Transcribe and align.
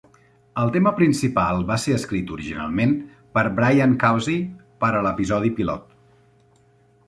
El 0.61 0.69
tema 0.75 0.93
principal 0.99 1.61
va 1.71 1.77
ser 1.83 1.93
escrit 1.97 2.33
originalment 2.37 2.97
per 3.37 3.45
Brian 3.61 3.95
Causey 4.07 4.41
per 4.85 4.93
a 5.03 5.07
l'episodi 5.09 5.57
pilot. 5.61 5.97